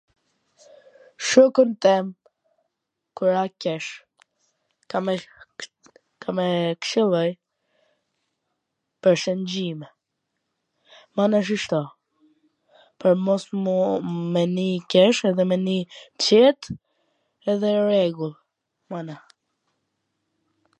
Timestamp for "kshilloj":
6.85-7.29